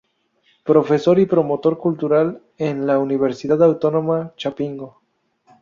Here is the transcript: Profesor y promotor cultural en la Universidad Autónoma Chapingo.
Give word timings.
Profesor 0.63 1.19
y 1.19 1.27
promotor 1.27 1.77
cultural 1.77 2.41
en 2.57 2.87
la 2.87 2.97
Universidad 2.97 3.61
Autónoma 3.61 4.33
Chapingo. 4.35 4.99